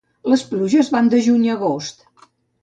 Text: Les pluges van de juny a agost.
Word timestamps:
Les 0.31 0.43
pluges 0.53 0.89
van 0.95 1.11
de 1.15 1.19
juny 1.27 1.45
a 1.51 1.53
agost. 1.59 2.03